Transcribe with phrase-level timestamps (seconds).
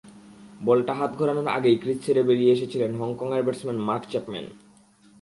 [0.61, 4.45] বলটা হাত ঘোরানোর আগেই ক্রিজ ছেড়ে বেরিয়ে এসেছিলেন হংকংয়ের ব্যাটসম্যান মার্ক চ্যাপম্যান।